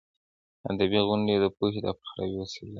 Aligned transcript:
ادبي 0.69 0.99
غونډې 1.07 1.35
د 1.39 1.45
پوهې 1.55 1.79
د 1.85 1.87
خپراوي 1.97 2.35
وسیله 2.41 2.67
ده. 2.67 2.69